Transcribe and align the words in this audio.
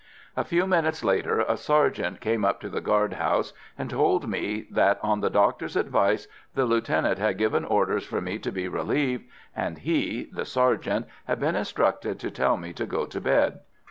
A 0.35 0.43
few 0.43 0.65
minutes 0.65 1.03
later 1.03 1.41
a 1.41 1.55
sergeant 1.55 2.21
came 2.21 2.43
up 2.43 2.59
to 2.61 2.69
the 2.69 2.81
guard 2.81 3.13
house 3.13 3.53
and 3.77 3.87
told 3.87 4.27
me 4.27 4.65
that, 4.71 4.99
on 5.03 5.19
the 5.19 5.29
doctor's 5.29 5.75
advice, 5.75 6.27
the 6.55 6.65
lieutenant 6.65 7.19
had 7.19 7.37
given 7.37 7.63
orders 7.63 8.03
for 8.03 8.19
me 8.19 8.39
to 8.39 8.51
be 8.51 8.67
relieved, 8.67 9.25
and 9.55 9.77
he 9.77 10.27
(the 10.33 10.43
sergeant) 10.43 11.05
had 11.27 11.39
been 11.39 11.55
instructed 11.55 12.19
to 12.19 12.31
tell 12.31 12.57
me 12.57 12.73
to 12.73 12.87
go 12.87 13.05
to 13.05 13.21
bed. 13.21 13.59